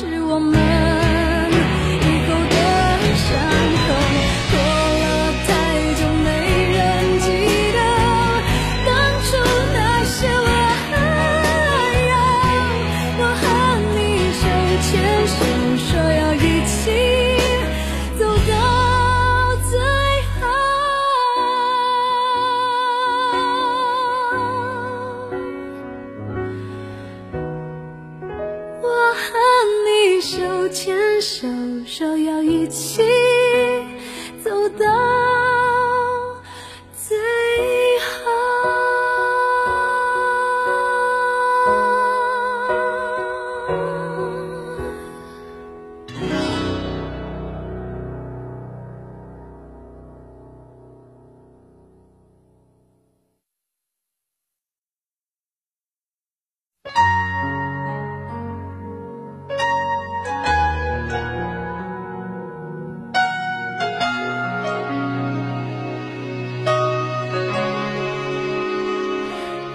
[0.00, 0.69] 是我们
[31.20, 31.46] 手，
[31.84, 33.02] 说要一起
[34.42, 34.86] 走到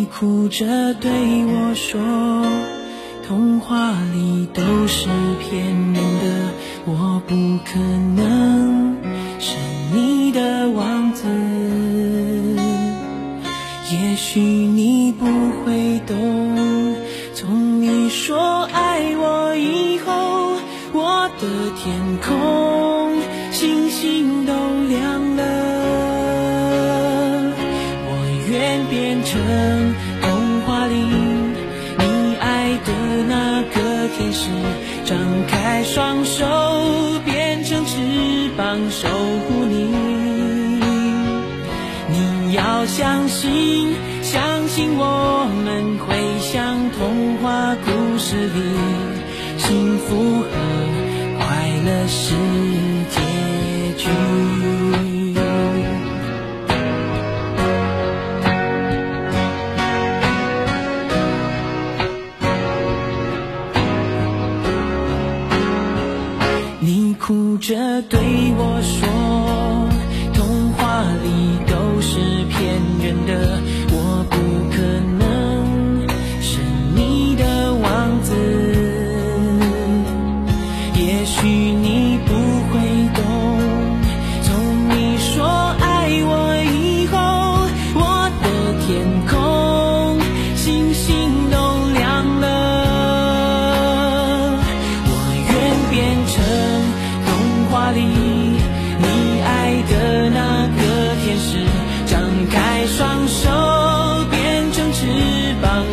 [0.00, 1.10] 你哭着对
[1.44, 2.00] 我说，
[3.28, 6.54] 童话里都是骗人的，
[6.86, 7.34] 我不
[7.66, 7.78] 可
[8.16, 8.96] 能
[9.38, 9.58] 是
[9.92, 11.26] 你的王子。
[13.92, 15.26] 也许你不
[15.66, 16.96] 会懂，
[17.34, 20.54] 从你说爱我以后，
[20.94, 21.46] 我的
[21.76, 22.69] 天空
[35.92, 36.46] 双手
[37.24, 37.96] 变成翅
[38.56, 39.90] 膀守护你。
[42.08, 43.92] 你要相信，
[44.22, 48.60] 相信我们会像童话故事里，
[49.58, 50.48] 幸福和
[51.38, 52.36] 快乐是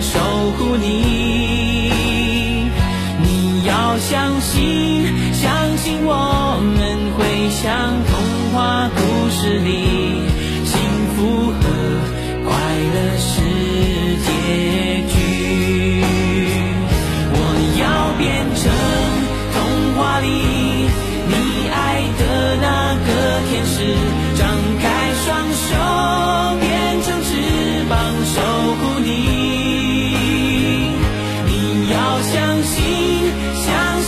[0.00, 0.18] 守
[0.58, 1.90] 护你。
[3.22, 8.14] 你要相信，相信我们会像童
[8.52, 9.00] 话故
[9.30, 9.95] 事里，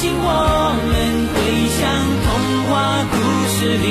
[0.00, 0.30] 信我
[0.88, 0.94] 们
[1.34, 1.36] 会
[1.74, 1.82] 像
[2.24, 2.26] 童
[2.70, 3.14] 话故
[3.50, 3.86] 事里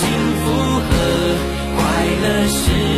[0.00, 0.02] 幸
[0.40, 0.44] 福
[0.88, 0.90] 和
[1.76, 1.80] 快
[2.22, 2.91] 乐是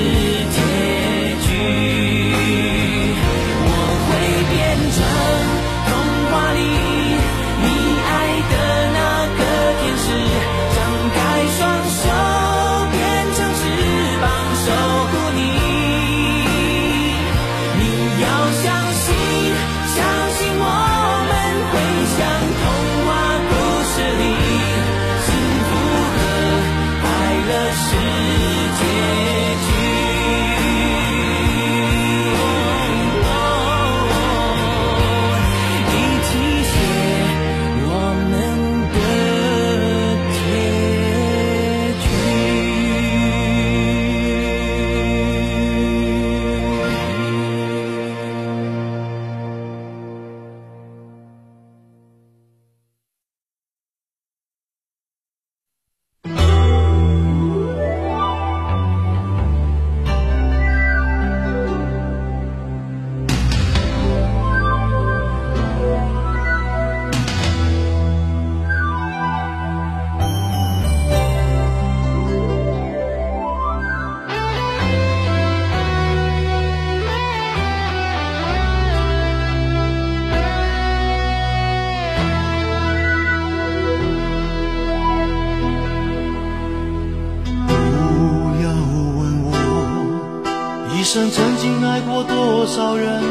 [91.14, 93.22] 生曾经爱过多少人？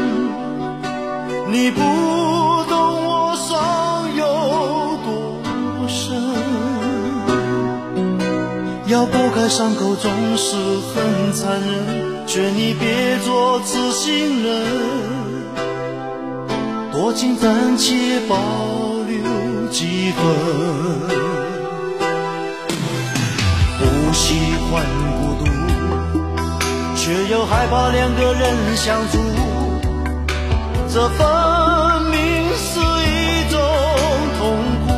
[1.52, 1.80] 你不
[2.66, 4.24] 懂我伤有
[5.04, 6.16] 多深。
[8.86, 14.64] 要剥开伤口总是很残忍，劝你别做痴心人，
[16.90, 18.34] 多情暂且保
[19.06, 20.83] 留几分。
[27.64, 29.18] 害怕两个人相处，
[30.92, 31.26] 这分
[32.10, 32.20] 明
[32.58, 32.78] 是
[33.08, 33.58] 一种
[34.36, 34.42] 痛
[34.84, 34.92] 苦。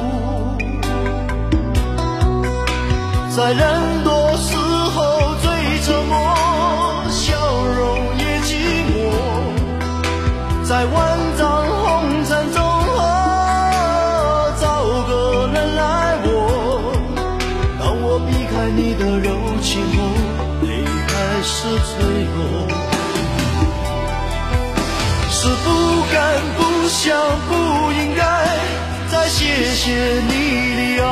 [3.37, 4.99] 在人多时候
[5.41, 5.47] 最
[5.85, 6.19] 沉默，
[7.09, 7.37] 笑
[7.77, 7.79] 容
[8.19, 8.51] 也寂
[8.91, 8.91] 寞。
[10.65, 10.97] 在万
[11.39, 12.61] 丈红尘中
[12.99, 14.65] 啊，找
[15.07, 16.29] 个人爱我。
[17.79, 19.31] 当我避开你的柔
[19.63, 20.46] 情后。
[21.43, 21.95] 是脆
[22.35, 22.39] 弱，
[25.31, 25.67] 是不
[26.13, 26.17] 敢、
[26.57, 27.05] 不想、
[27.49, 27.51] 不
[27.93, 28.21] 应该
[29.11, 29.85] 再谢谢
[30.29, 31.07] 你的爱，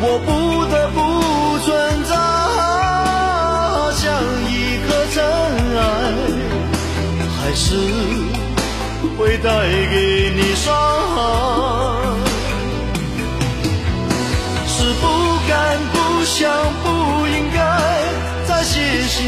[0.00, 0.28] 我不
[0.66, 0.98] 得不
[1.64, 1.68] 存
[2.04, 2.12] 在，
[3.96, 4.00] 像
[4.46, 4.52] 一
[4.86, 5.18] 颗尘
[5.76, 5.80] 埃，
[7.36, 7.64] 还是
[9.18, 9.48] 会带
[9.90, 9.94] 给
[10.36, 10.66] 你伤
[11.14, 11.18] 害，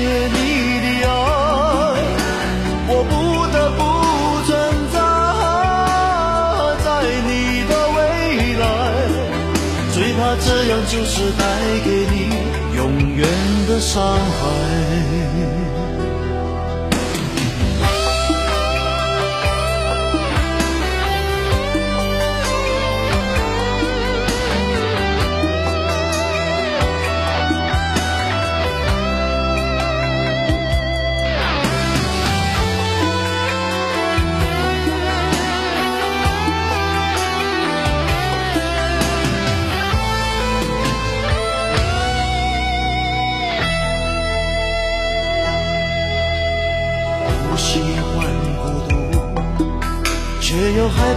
[0.02, 1.10] 你的爱，
[2.88, 3.12] 我不
[3.52, 3.80] 得不
[4.46, 4.50] 存
[4.92, 4.94] 在
[6.84, 6.86] 在
[7.26, 7.30] 你
[7.68, 7.98] 的未
[8.58, 8.62] 来，
[9.92, 11.40] 最怕这样就是带
[11.84, 12.14] 给你
[12.76, 12.80] 永
[13.16, 13.20] 远
[13.68, 15.41] 的伤害。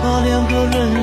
[0.05, 0.95] 那两个人。